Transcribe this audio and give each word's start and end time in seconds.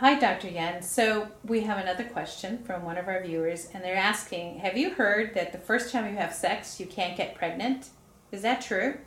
Hi, 0.00 0.16
Dr. 0.16 0.46
Yen. 0.46 0.80
So 0.80 1.26
we 1.42 1.62
have 1.62 1.76
another 1.76 2.04
question 2.04 2.62
from 2.62 2.84
one 2.84 2.96
of 2.98 3.08
our 3.08 3.20
viewers, 3.20 3.66
and 3.74 3.82
they're 3.82 3.96
asking 3.96 4.60
Have 4.60 4.76
you 4.76 4.90
heard 4.90 5.34
that 5.34 5.50
the 5.50 5.58
first 5.58 5.90
time 5.90 6.08
you 6.08 6.16
have 6.16 6.32
sex, 6.32 6.78
you 6.78 6.86
can't 6.86 7.16
get 7.16 7.34
pregnant? 7.34 7.88
Is 8.30 8.42
that 8.42 8.60
true? 8.60 8.98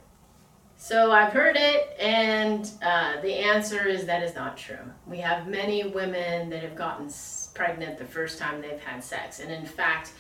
So 0.76 1.14
I've 1.14 1.32
heard 1.32 1.56
it, 1.58 1.96
and 1.98 2.70
uh, 2.82 3.22
the 3.22 3.36
answer 3.36 3.88
is 3.88 4.06
that 4.06 4.22
is 4.22 4.36
not 4.36 4.58
true. 4.58 4.84
We 5.08 5.20
have 5.20 5.48
many 5.48 5.88
women 5.88 6.50
that 6.50 6.62
have 6.62 6.76
gotten 6.76 7.10
pregnant 7.54 7.98
the 7.98 8.04
first 8.04 8.38
time 8.38 8.62
they've 8.62 8.84
had 8.84 9.02
sex, 9.02 9.40
and 9.40 9.50
in 9.50 9.66
fact, 9.66 10.12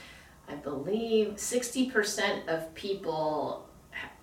I 0.47 0.55
believe 0.55 1.33
60% 1.33 2.47
of 2.47 2.73
people 2.75 3.67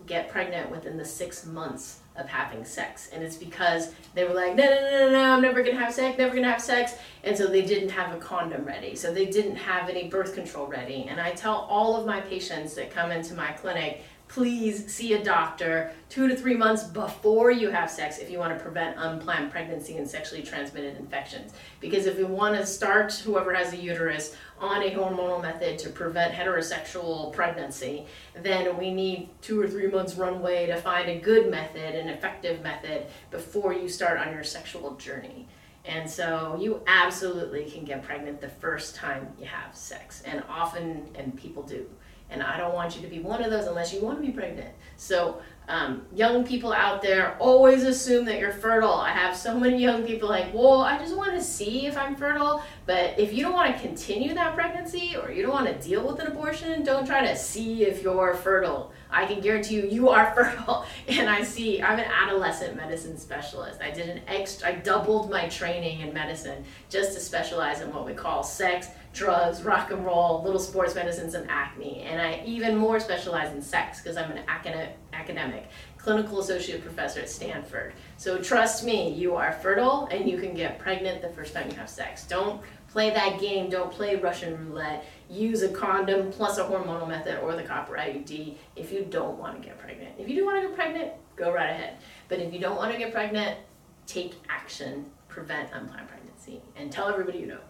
get 0.07 0.29
pregnant 0.31 0.71
within 0.71 0.97
the 0.97 1.05
six 1.05 1.45
months 1.45 2.01
of 2.17 2.29
having 2.29 2.65
sex. 2.65 3.11
And 3.13 3.23
it's 3.23 3.37
because 3.37 3.93
they 4.15 4.25
were 4.25 4.35
like, 4.35 4.57
no, 4.57 4.65
no, 4.65 4.81
no, 4.81 5.07
no, 5.07 5.11
no, 5.13 5.35
I'm 5.35 5.43
never 5.43 5.63
gonna 5.63 5.79
have 5.79 5.95
sex, 5.95 6.19
never 6.19 6.35
gonna 6.35 6.51
have 6.51 6.61
sex. 6.61 6.95
And 7.25 7.37
so 7.37 7.47
they 7.47 7.63
didn't 7.63 7.91
have 7.91 8.15
a 8.15 8.19
condom 8.19 8.65
ready. 8.65 8.97
So 8.97 9.13
they 9.13 9.27
didn't 9.27 9.57
have 9.57 9.89
any 9.89 10.09
birth 10.09 10.35
control 10.35 10.67
ready. 10.67 11.07
And 11.09 11.21
I 11.21 11.31
tell 11.31 11.67
all 11.71 11.97
of 11.97 12.07
my 12.07 12.21
patients 12.21 12.75
that 12.75 12.91
come 12.91 13.13
into 13.13 13.35
my 13.35 13.53
clinic, 13.53 14.03
please 14.29 14.93
see 14.93 15.15
a 15.15 15.25
doctor 15.25 15.93
two 16.09 16.29
to 16.29 16.37
three 16.37 16.55
months 16.55 16.85
before 16.85 17.51
you 17.51 17.71
have 17.71 17.91
sex 17.91 18.19
if 18.19 18.31
you 18.31 18.39
want 18.39 18.57
to 18.57 18.63
prevent 18.63 18.97
unplanned 18.99 19.51
pregnancy 19.51 19.97
and 19.97 20.09
sexually 20.09 20.43
transmitted 20.43 20.97
infections. 20.99 21.53
Because 21.81 22.07
if 22.07 22.19
you 22.19 22.27
want 22.27 22.55
to 22.55 22.67
start 22.67 23.13
whoever 23.15 23.55
has 23.55 23.73
a 23.73 23.77
uterus 23.77 24.37
on 24.61 24.83
a 24.83 24.91
hormonal 24.91 25.41
method 25.41 25.79
to 25.79 25.89
prevent 25.89 26.35
heterosexual 26.35 27.33
pregnancy, 27.33 28.07
then 28.43 28.77
we 28.77 28.93
need 28.93 29.29
two 29.41 29.61
or 29.61 29.67
three 29.67 29.89
months 29.89 30.15
runway 30.15 30.67
to 30.67 30.77
find 30.77 31.09
a 31.09 31.19
good 31.19 31.51
method, 31.51 31.95
an 31.95 32.09
effective 32.09 32.63
method, 32.63 33.07
before 33.31 33.73
you 33.73 33.89
start 33.89 34.19
on 34.19 34.33
your 34.33 34.45
sexual 34.45 34.95
journey. 34.97 35.49
And 35.85 36.09
so 36.09 36.59
you 36.61 36.83
absolutely 36.87 37.65
can 37.65 37.85
get 37.85 38.03
pregnant 38.03 38.43
the 38.43 38.49
first 38.49 38.95
time 38.95 39.29
you 39.39 39.47
have 39.47 39.75
sex, 39.75 40.23
and 40.27 40.43
often, 40.49 41.09
and 41.15 41.35
people 41.35 41.63
do. 41.63 41.89
And 42.31 42.43
I 42.43 42.59
don't 42.59 42.75
want 42.75 42.97
you 42.97 43.03
to 43.03 43.09
be 43.09 43.21
one 43.21 43.43
of 43.43 43.51
those 43.51 43.67
unless 43.67 43.93
you 43.93 44.01
want 44.01 44.21
to 44.21 44.27
be 44.27 44.33
pregnant. 44.33 44.75
So, 44.97 45.41
um, 45.69 46.07
young 46.15 46.45
people 46.45 46.73
out 46.73 47.03
there 47.03 47.37
always 47.39 47.83
assume 47.83 48.25
that 48.25 48.39
you're 48.39 48.53
fertile. 48.53 48.95
I 48.95 49.11
have 49.11 49.37
so 49.37 49.59
many 49.59 49.79
young 49.79 50.03
people 50.03 50.29
like, 50.29 50.53
well, 50.55 50.81
I 50.81 50.97
just 50.99 51.15
want 51.15 51.33
to 51.33 51.43
see 51.43 51.87
if 51.87 51.97
I'm 51.97 52.17
fertile. 52.17 52.63
But 52.87 53.19
if 53.19 53.35
you 53.35 53.43
don't 53.43 53.53
want 53.53 53.75
to 53.75 53.83
continue 53.83 54.33
that 54.35 54.55
pregnancy 54.55 55.15
or 55.17 55.31
you 55.31 55.43
don't 55.43 55.53
want 55.53 55.67
to 55.67 55.87
deal 55.87 56.07
with 56.07 56.21
an 56.21 56.29
abortion, 56.29 56.85
don't 56.85 57.07
try 57.07 57.27
to 57.27 57.37
see 57.37 57.85
if 57.85 58.03
you're 58.03 58.35
fertile. 58.35 58.93
I 59.11 59.27
can 59.27 59.41
guarantee 59.41 59.77
you, 59.77 59.87
you 59.89 60.09
are 60.11 60.33
fertile. 60.35 60.85
And 61.09 61.29
I 61.29 61.43
see, 61.43 61.83
I'm 61.83 61.99
an 61.99 62.11
adolescent 62.11 62.77
medicine 62.77 63.17
specialist. 63.17 63.81
I 63.81 63.91
did 63.91 64.09
an 64.09 64.23
extra, 64.27 64.69
I 64.69 64.73
doubled 64.77 65.31
my 65.31 65.49
training 65.49 66.01
in 66.01 66.13
medicine 66.13 66.65
just 66.91 67.15
to 67.15 67.21
specialize 67.21 67.81
in 67.81 67.93
what 67.93 68.05
we 68.05 68.13
call 68.13 68.43
sex, 68.43 68.89
drugs, 69.13 69.63
rock 69.63 69.91
and 69.91 70.05
roll, 70.05 70.43
little 70.43 70.61
sports 70.61 70.95
medicines, 70.95 71.35
and 71.35 71.49
acne. 71.51 72.03
And 72.03 72.21
I 72.21 72.43
even 72.45 72.77
more 72.77 73.01
specialize 73.01 73.53
in 73.55 73.63
sex 73.63 74.01
because 74.01 74.17
I'm 74.17 74.31
an 74.31 74.43
academic, 74.49 75.69
clinical 76.09 76.41
associate 76.41 76.81
professor 76.81 77.21
at 77.21 77.29
Stanford. 77.29 77.93
So 78.17 78.39
trust 78.39 78.83
me, 78.83 79.13
you 79.13 79.37
are 79.37 79.53
fertile 79.53 80.09
and 80.11 80.27
you 80.27 80.39
can 80.39 80.55
get 80.55 80.79
pregnant 80.79 81.21
the 81.21 81.29
first 81.29 81.53
time 81.53 81.69
you 81.69 81.77
have 81.77 81.91
sex. 81.91 82.27
Don't 82.27 82.63
play 82.91 83.11
that 83.11 83.39
game. 83.39 83.69
Don't 83.69 83.93
play 83.93 84.17
Russian 84.17 84.57
roulette. 84.57 85.05
Use 85.29 85.61
a 85.61 85.69
condom 85.69 86.33
plus 86.33 86.57
a 86.57 86.65
hormonal 86.65 87.07
method 87.07 87.41
or 87.43 87.55
the 87.55 87.63
copper 87.63 87.95
IUD 87.95 88.57
if 88.75 88.91
you 88.91 89.07
don't 89.11 89.39
want 89.39 89.61
to 89.61 89.69
get 89.69 89.79
pregnant. 89.79 90.15
If 90.19 90.31
you 90.31 90.37
do 90.37 90.47
want 90.47 90.63
to 90.63 90.69
get 90.69 90.75
pregnant, 90.75 91.13
go 91.37 91.53
right 91.53 91.69
ahead. 91.69 91.99
But 92.29 92.39
if 92.39 92.55
you 92.55 92.59
don't 92.59 92.77
want 92.77 92.91
to 92.93 92.99
get 92.99 93.13
pregnant, 93.13 93.59
take 94.07 94.33
action, 94.49 95.11
prevent 95.29 95.75
unplanned 95.75 96.09
pregnancy, 96.09 96.63
and 96.75 96.91
tell 96.91 97.07
everybody 97.07 97.41
you 97.41 97.47
know. 97.49 97.61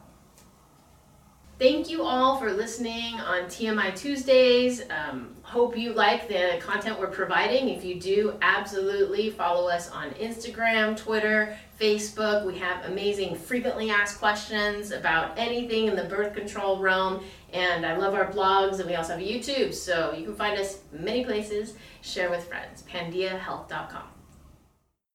Thank 1.58 1.90
you 1.90 2.04
all 2.04 2.36
for 2.36 2.52
listening 2.52 3.18
on 3.18 3.46
TMI 3.46 3.92
Tuesdays. 3.96 4.80
Um, 4.90 5.34
hope 5.42 5.76
you 5.76 5.92
like 5.92 6.28
the 6.28 6.60
content 6.60 7.00
we're 7.00 7.08
providing. 7.08 7.68
If 7.68 7.84
you 7.84 7.98
do, 7.98 8.38
absolutely 8.42 9.30
follow 9.30 9.68
us 9.68 9.90
on 9.90 10.10
Instagram, 10.12 10.96
Twitter, 10.96 11.58
Facebook. 11.80 12.46
We 12.46 12.56
have 12.58 12.84
amazing 12.84 13.34
frequently 13.34 13.90
asked 13.90 14.20
questions 14.20 14.92
about 14.92 15.36
anything 15.36 15.88
in 15.88 15.96
the 15.96 16.04
birth 16.04 16.32
control 16.32 16.78
realm. 16.78 17.24
And 17.52 17.84
I 17.84 17.96
love 17.96 18.14
our 18.14 18.30
blogs, 18.30 18.78
and 18.78 18.88
we 18.88 18.94
also 18.94 19.14
have 19.14 19.22
YouTube. 19.22 19.74
So 19.74 20.12
you 20.12 20.26
can 20.26 20.36
find 20.36 20.56
us 20.60 20.78
many 20.92 21.24
places. 21.24 21.74
Share 22.02 22.30
with 22.30 22.46
friends. 22.46 22.84
PandiaHealth.com. 22.88 24.17